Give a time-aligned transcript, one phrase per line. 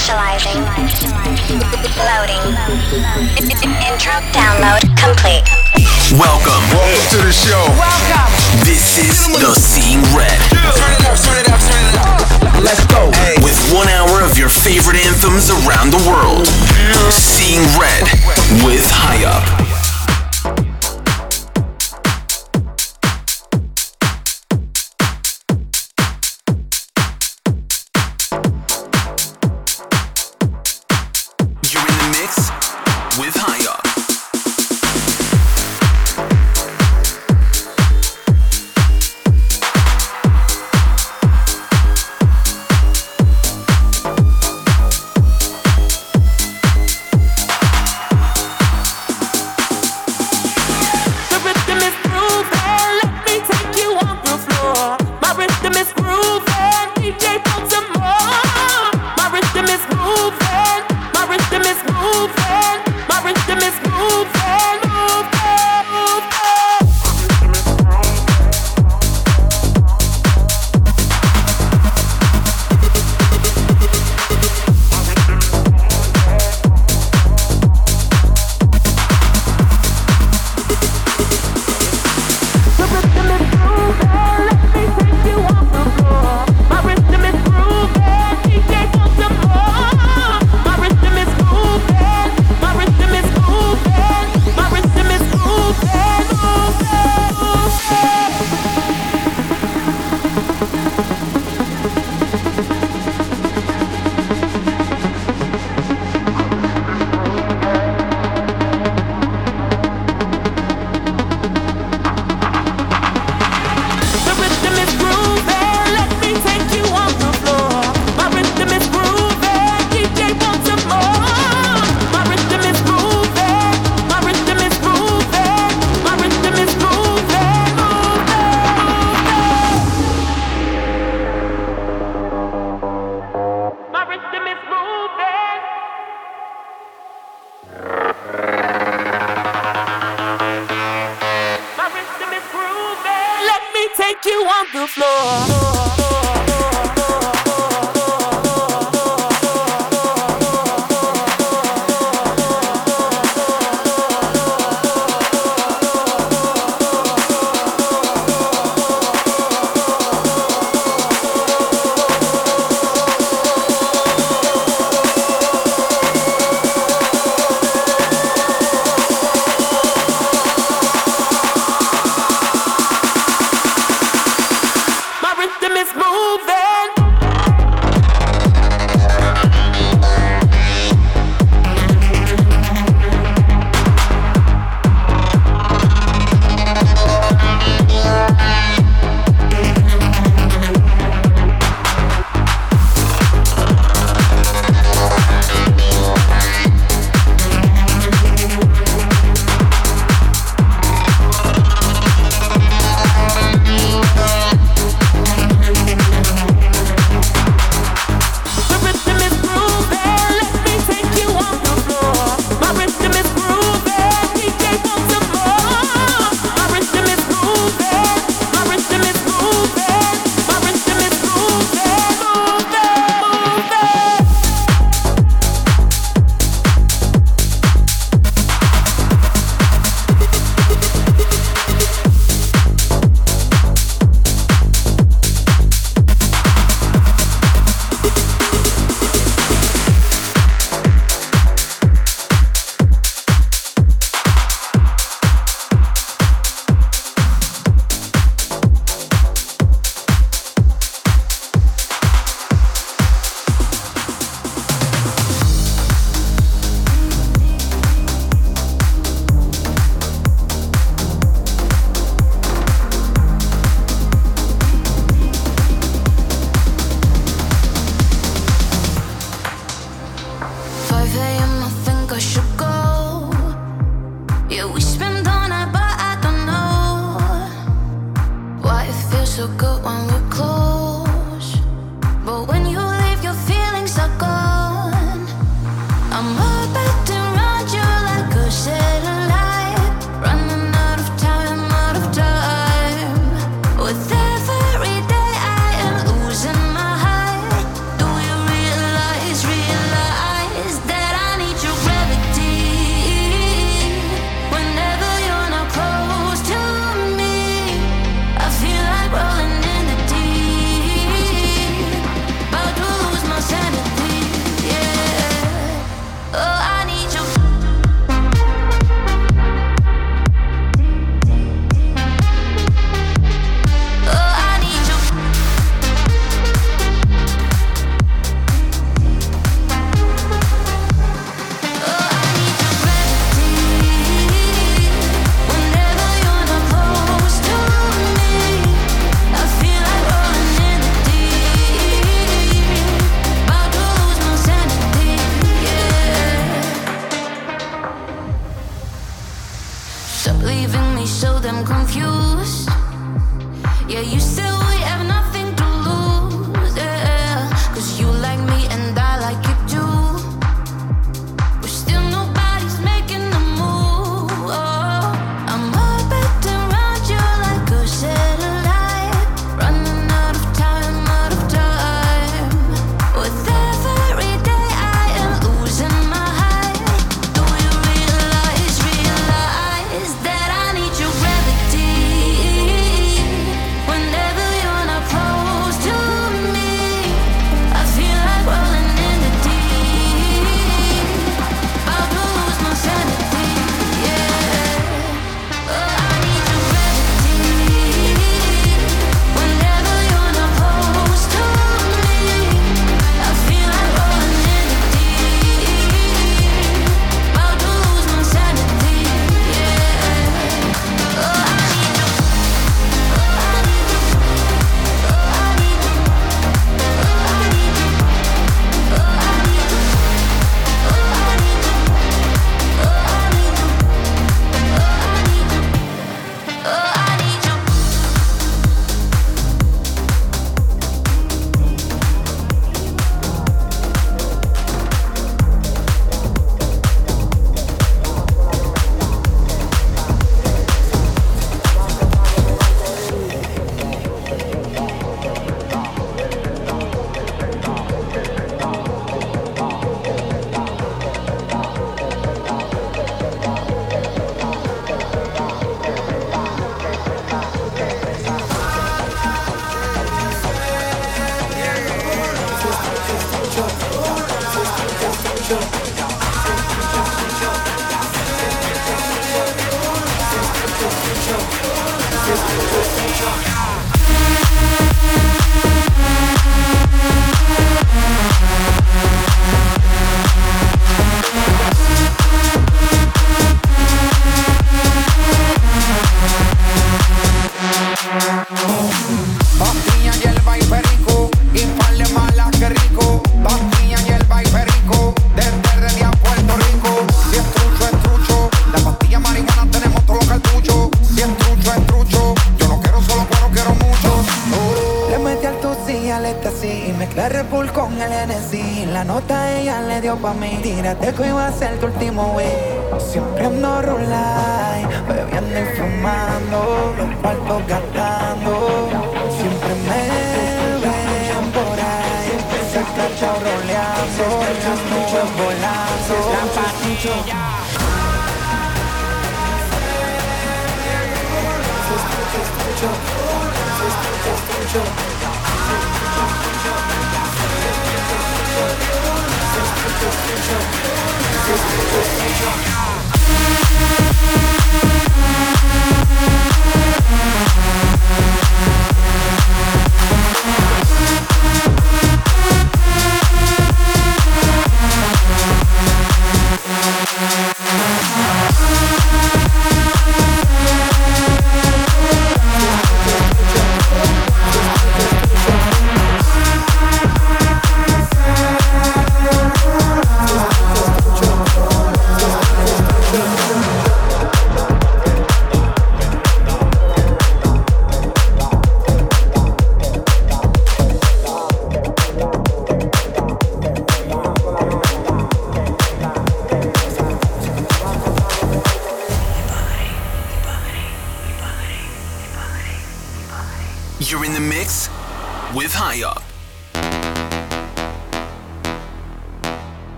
[0.00, 0.64] Initializing.
[2.08, 2.40] Loading.
[3.84, 5.44] Intro download complete.
[6.16, 6.64] Welcome.
[6.72, 7.60] Welcome to the show.
[7.76, 8.32] Welcome.
[8.64, 10.40] This is the Seeing Red.
[10.48, 12.64] Turn it up, turn it up, turn it up.
[12.64, 13.12] Let's go.
[13.44, 16.46] With one hour of your favorite anthems around the world.
[17.12, 18.08] Seeing Red
[18.64, 19.59] with High Up.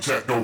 [0.00, 0.43] Techno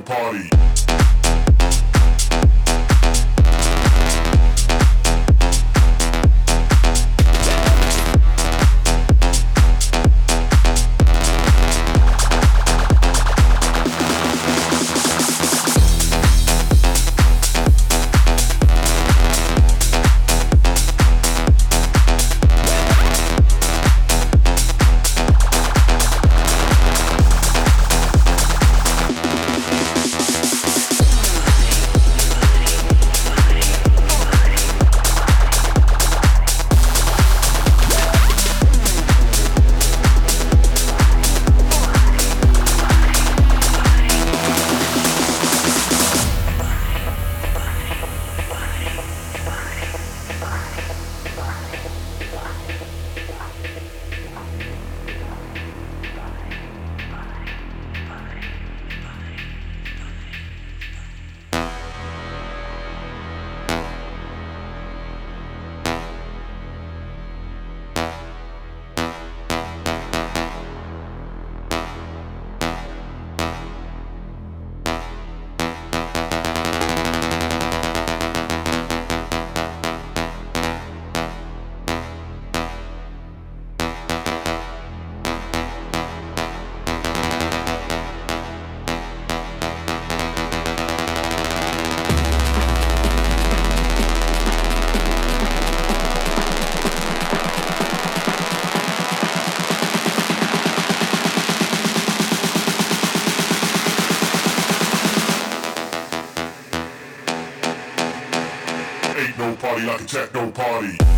[109.91, 110.07] party.
[110.07, 111.10] techno party.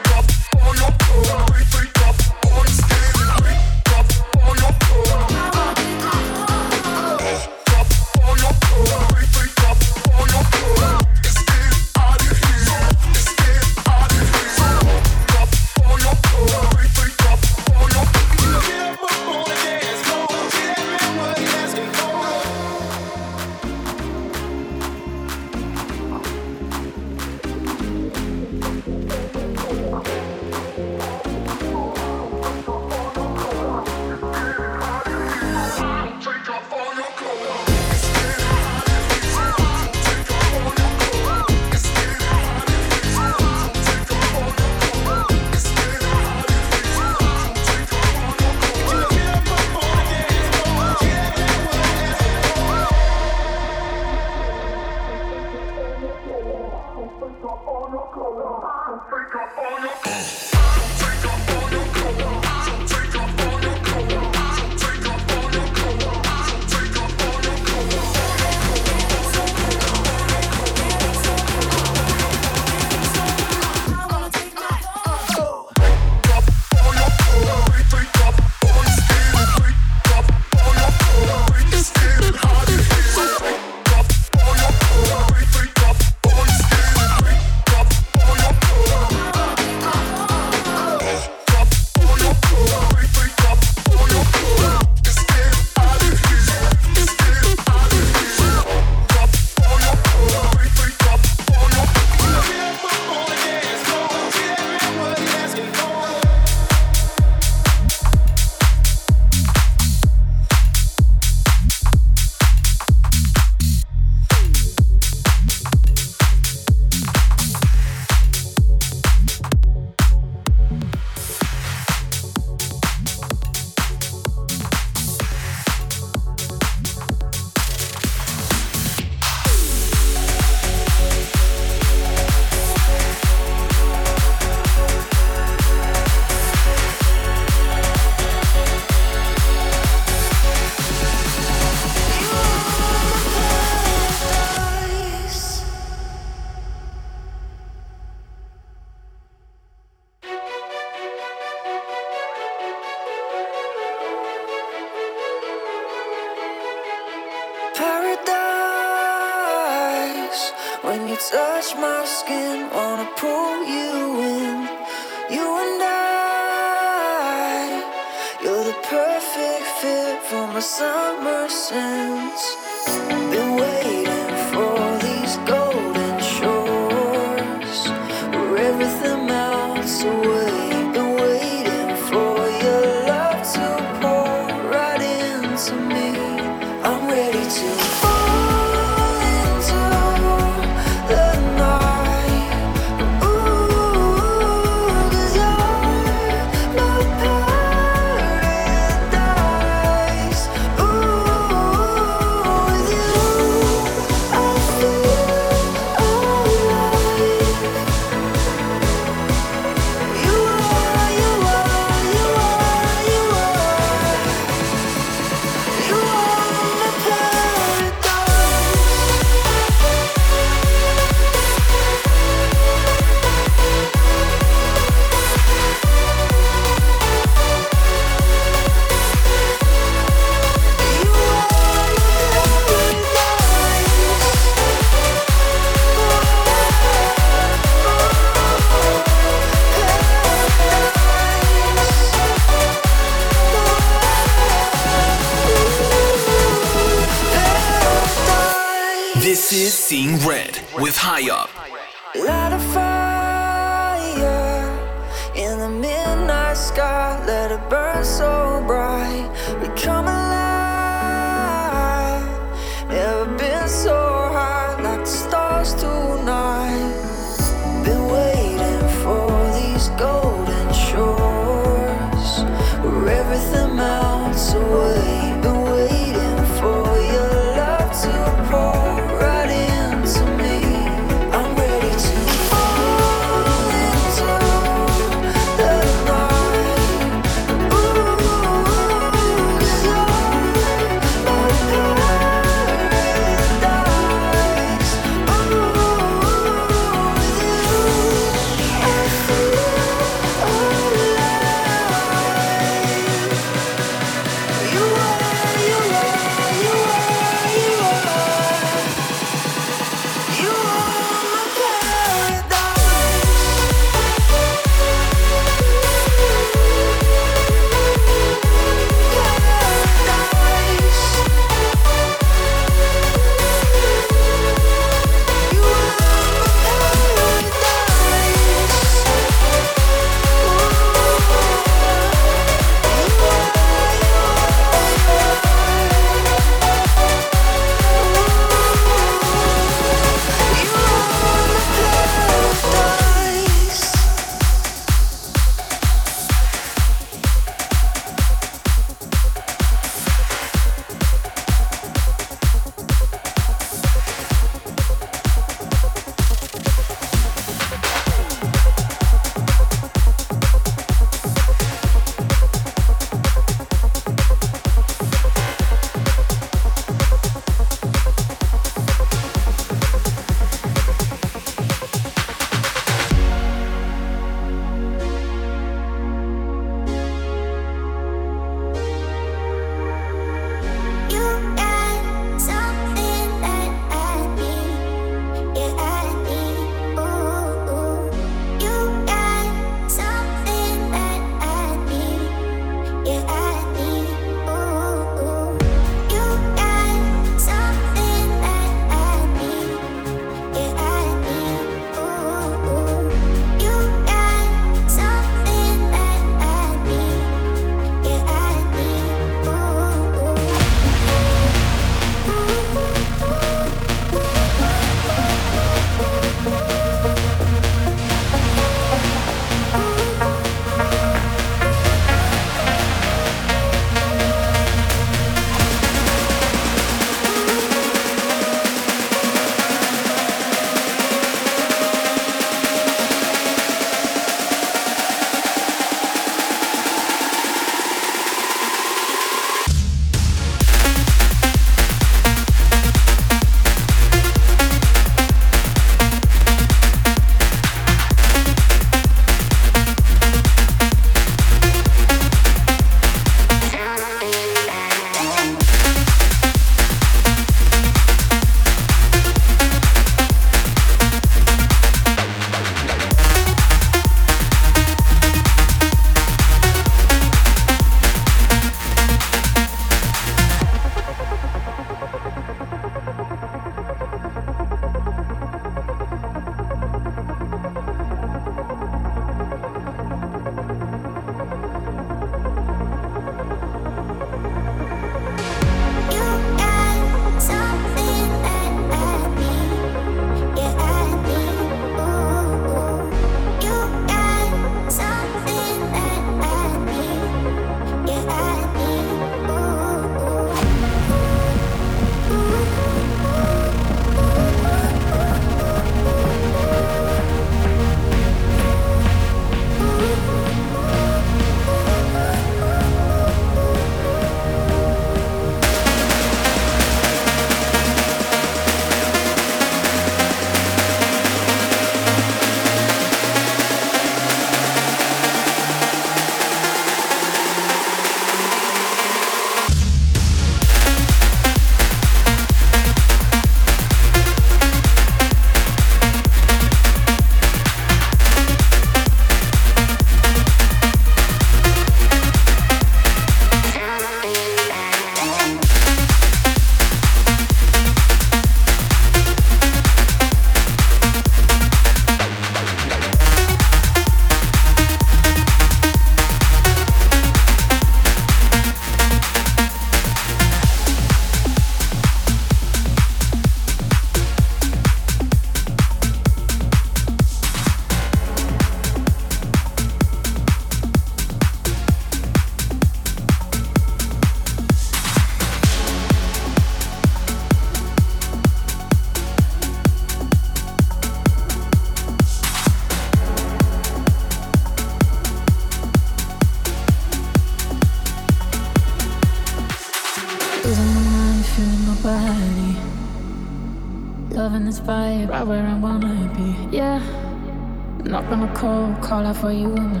[599.40, 600.00] For you in my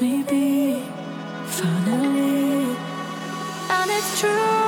[0.00, 0.82] Maybe me be
[1.46, 2.76] finally.
[3.68, 4.67] And it's true.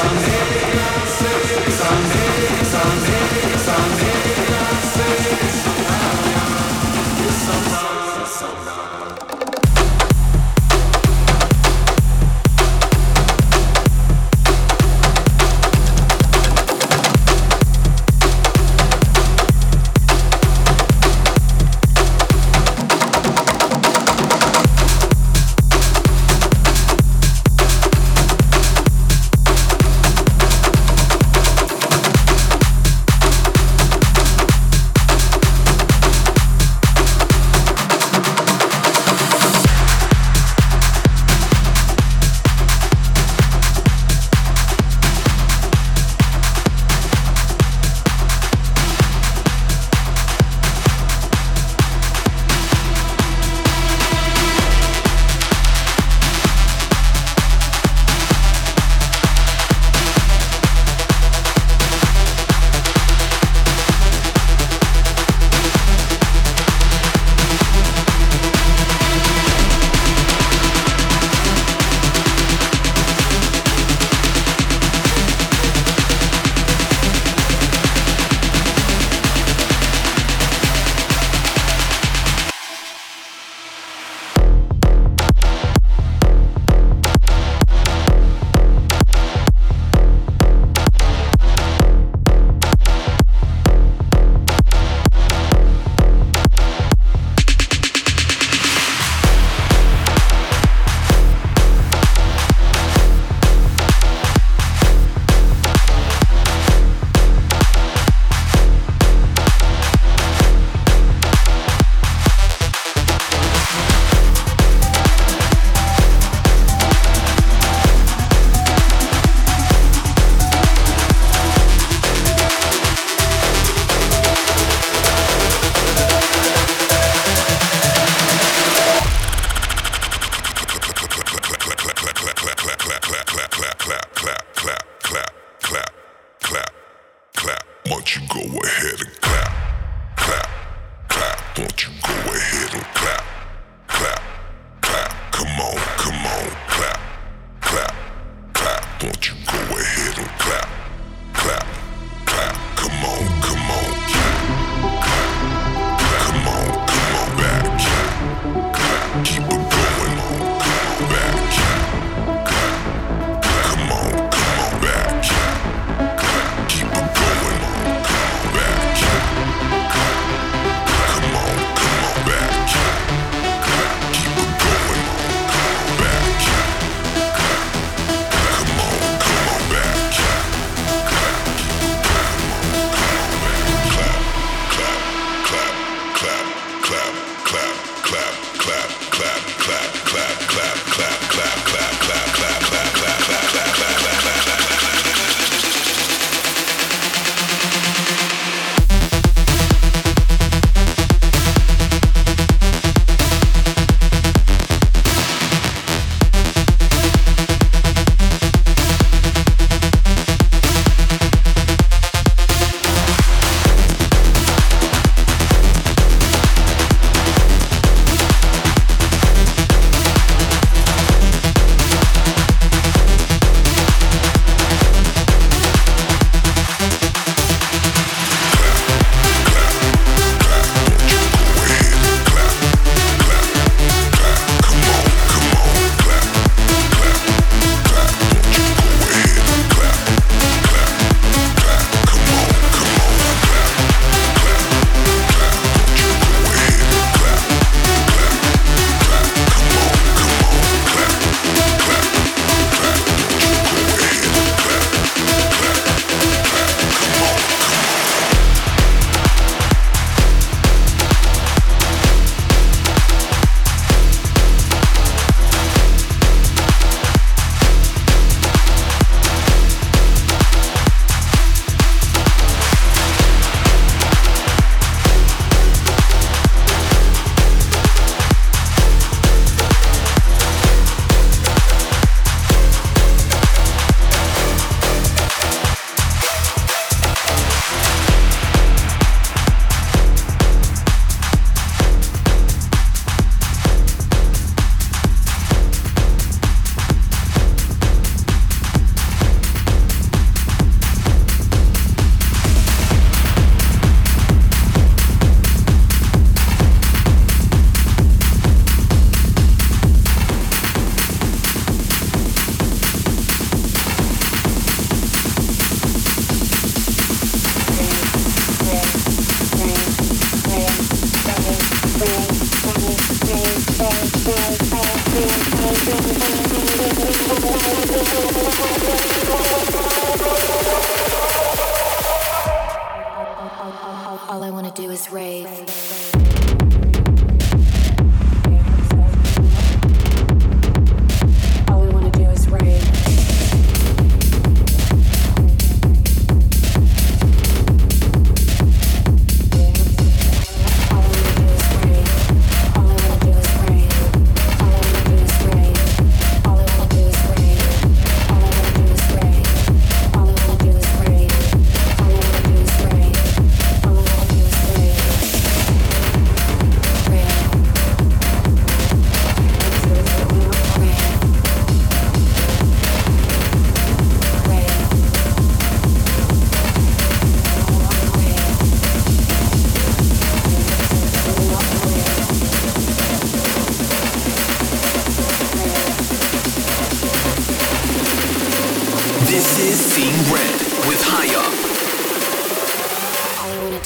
[0.00, 4.19] Sunday, Sunday, Sunday, Sunday.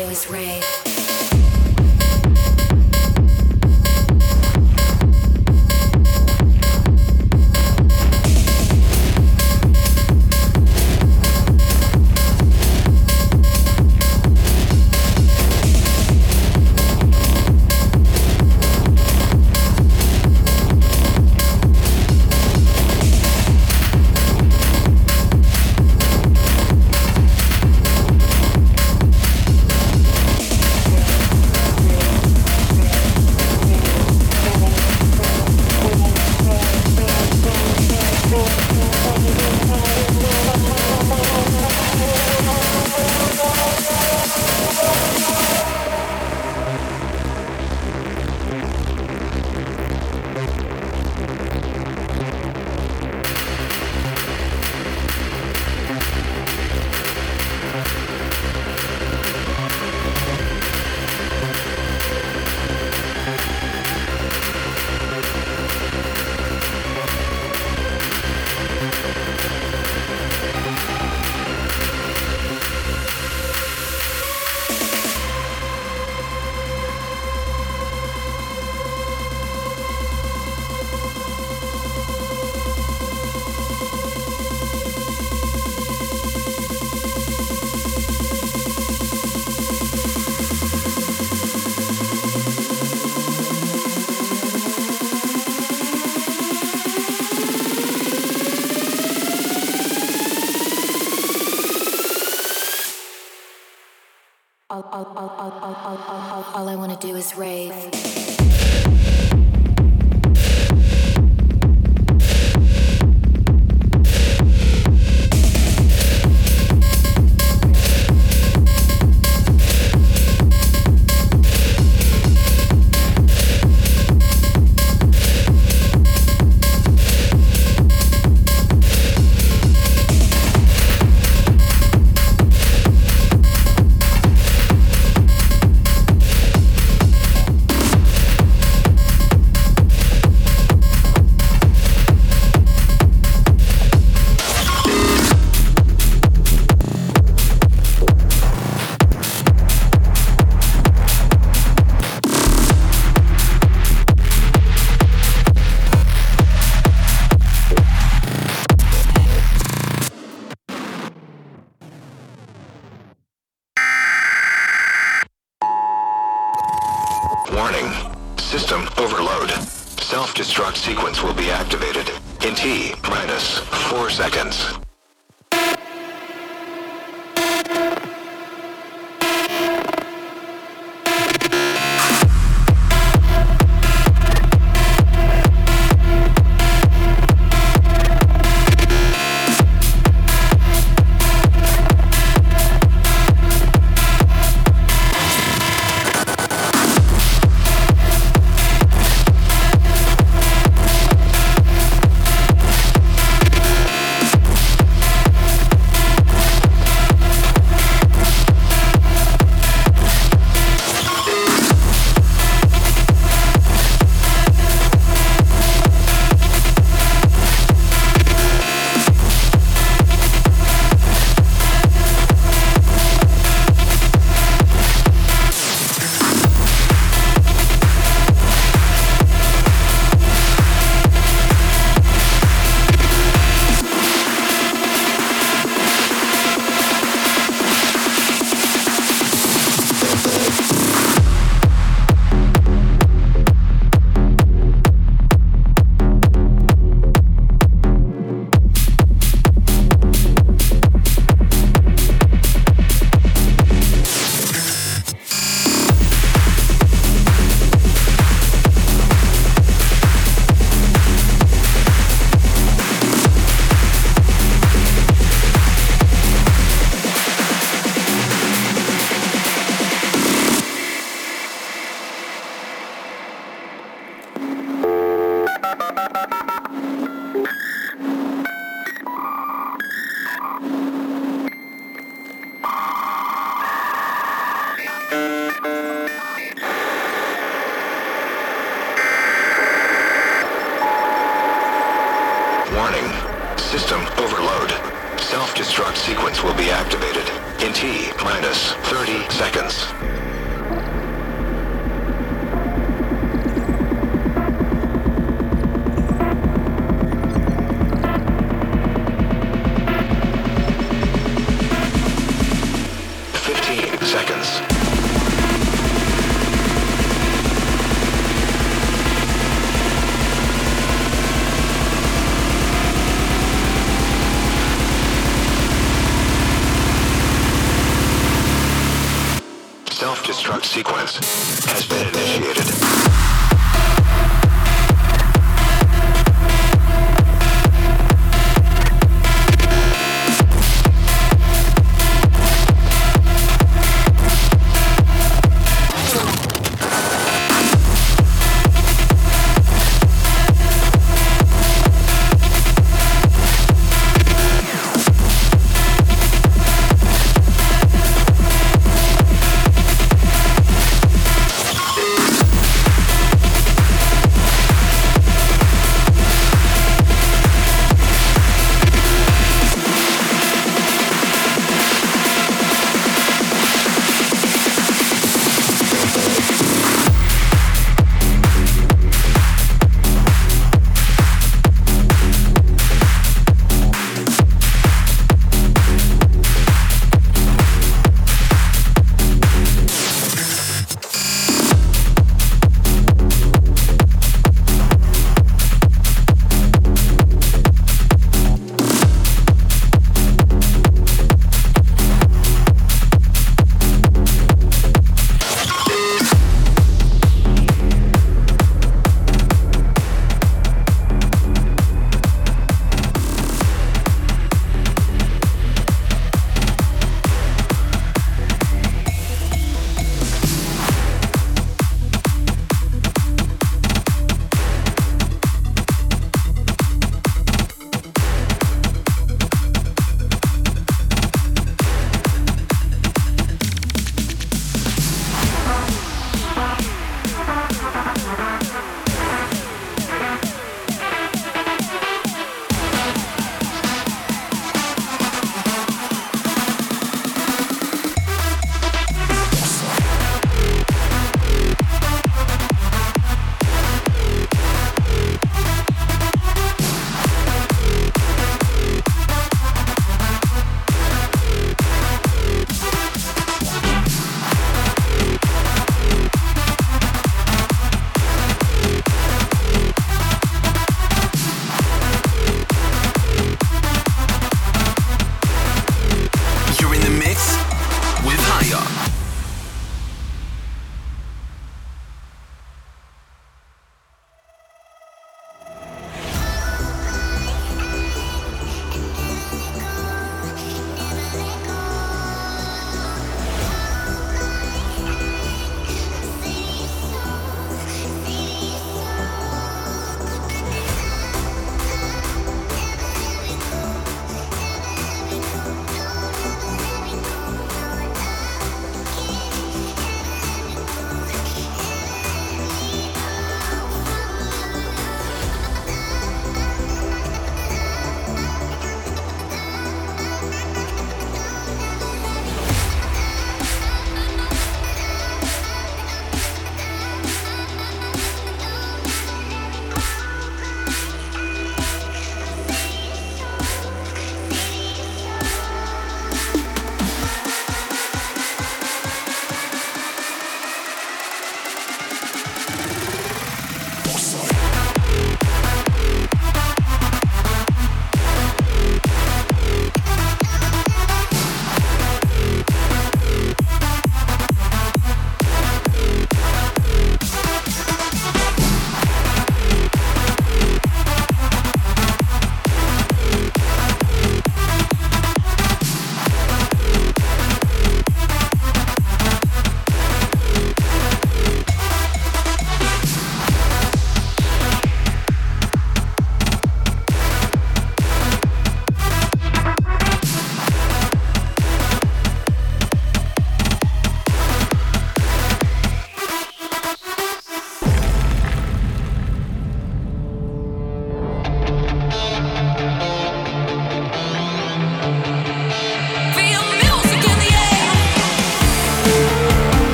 [0.00, 0.99] Ridiculous Ray.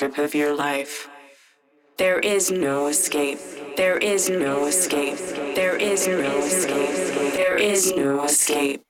[0.00, 1.10] Trip of your life.
[1.98, 3.38] There is no escape.
[3.76, 5.18] There is no escape.
[5.54, 7.34] There is no escape.
[7.34, 8.89] There is no escape.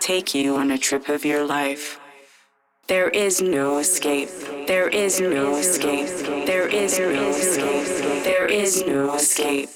[0.00, 2.00] Take you on a trip of your life.
[2.86, 4.30] There is no escape.
[4.66, 6.08] There is no escape.
[6.46, 8.24] There is no escape.
[8.24, 9.68] There is no escape.